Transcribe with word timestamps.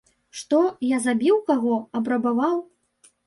Што, 0.37 0.61
я 0.91 0.97
забіў 1.07 1.37
каго, 1.49 1.75
абрабаваў? 1.99 2.57